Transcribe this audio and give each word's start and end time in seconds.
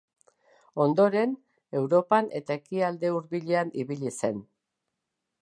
Ondoren, 0.85 1.35
Europan 1.81 2.31
eta 2.41 2.57
Ekialde 2.63 3.13
Hurbilean 3.19 3.71
ibili 3.85 4.15
zen. 4.17 4.43